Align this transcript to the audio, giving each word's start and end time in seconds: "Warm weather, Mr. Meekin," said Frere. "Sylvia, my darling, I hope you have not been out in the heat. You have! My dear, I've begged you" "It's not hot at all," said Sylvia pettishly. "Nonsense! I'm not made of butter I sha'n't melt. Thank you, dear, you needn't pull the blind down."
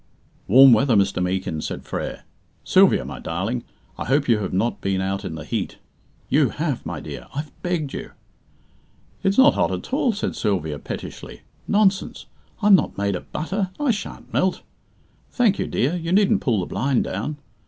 "Warm 0.47 0.73
weather, 0.73 0.95
Mr. 0.95 1.21
Meekin," 1.21 1.61
said 1.61 1.83
Frere. 1.83 2.23
"Sylvia, 2.63 3.05
my 3.05 3.19
darling, 3.19 3.63
I 3.99 4.05
hope 4.05 4.27
you 4.27 4.39
have 4.39 4.51
not 4.51 4.81
been 4.81 4.99
out 4.99 5.23
in 5.23 5.35
the 5.35 5.45
heat. 5.45 5.77
You 6.27 6.49
have! 6.49 6.83
My 6.87 6.99
dear, 6.99 7.27
I've 7.35 7.51
begged 7.61 7.93
you" 7.93 8.13
"It's 9.23 9.37
not 9.37 9.53
hot 9.53 9.71
at 9.71 9.93
all," 9.93 10.11
said 10.11 10.35
Sylvia 10.35 10.79
pettishly. 10.79 11.41
"Nonsense! 11.67 12.25
I'm 12.63 12.73
not 12.73 12.97
made 12.97 13.15
of 13.15 13.31
butter 13.31 13.69
I 13.79 13.91
sha'n't 13.91 14.33
melt. 14.33 14.63
Thank 15.29 15.59
you, 15.59 15.67
dear, 15.67 15.95
you 15.95 16.11
needn't 16.11 16.41
pull 16.41 16.61
the 16.61 16.65
blind 16.65 17.03
down." 17.03 17.37